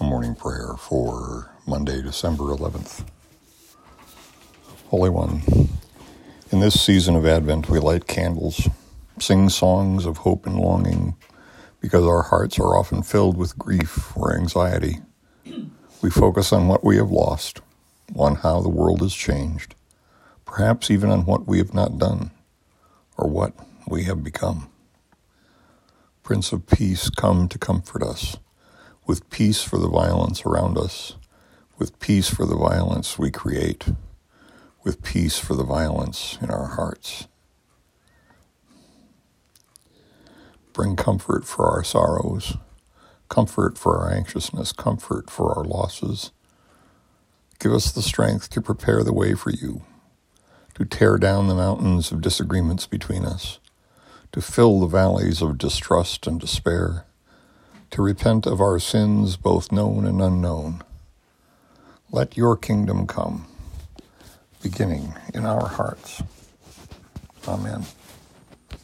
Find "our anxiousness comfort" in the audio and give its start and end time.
43.98-45.30